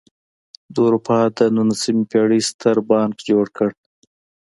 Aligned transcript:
د 0.73 0.75
اروپا 0.85 1.19
د 1.37 1.39
نولسمې 1.55 2.03
پېړۍ 2.11 2.41
ستر 2.49 2.75
بانک 2.89 3.15
جوړ 3.29 3.45
کړ. 3.57 3.69